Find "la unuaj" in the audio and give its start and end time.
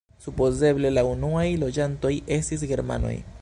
0.95-1.45